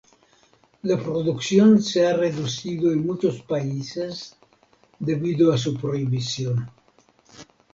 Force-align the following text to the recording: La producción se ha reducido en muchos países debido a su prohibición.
La 0.81 0.97
producción 0.97 1.79
se 1.79 2.07
ha 2.07 2.17
reducido 2.17 2.91
en 2.91 3.05
muchos 3.05 3.39
países 3.43 4.35
debido 4.97 5.53
a 5.53 5.59
su 5.59 5.75
prohibición. 5.77 6.67